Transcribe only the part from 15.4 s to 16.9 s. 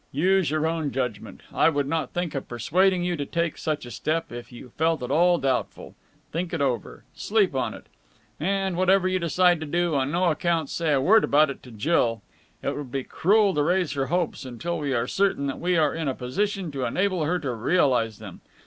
that we are in a position to